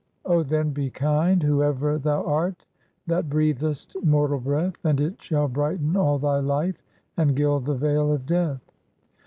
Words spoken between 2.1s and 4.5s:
art That breathest mortal